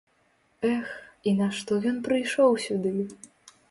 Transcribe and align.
Эх, 0.69 0.87
і 1.31 1.35
нашто 1.43 1.71
ён 1.93 2.03
прыйшоў 2.09 2.61
сюды? 2.69 2.99